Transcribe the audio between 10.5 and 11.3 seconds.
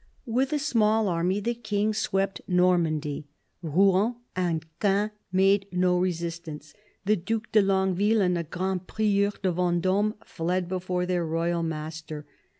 before their